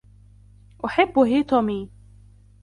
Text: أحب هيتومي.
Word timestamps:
أحب 0.85 1.19
هيتومي. 1.19 1.89